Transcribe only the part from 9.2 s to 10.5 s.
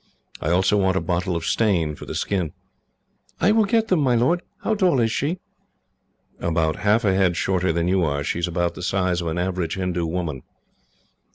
of an average Hindoo woman."